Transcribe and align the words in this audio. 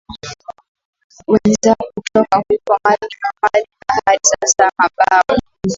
wenzao 1.27 1.85
kutoka 1.95 2.37
huko 2.47 2.77
mali 2.83 3.67
na 3.87 3.93
hadi 4.05 4.19
sasa 4.23 4.69
mabao 4.77 5.37